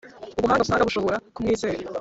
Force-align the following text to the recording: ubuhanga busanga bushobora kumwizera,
ubuhanga 0.37 0.63
busanga 0.63 0.87
bushobora 0.89 1.17
kumwizera, 1.33 1.81